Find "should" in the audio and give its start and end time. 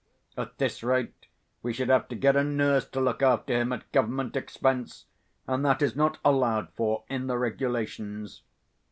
1.73-1.89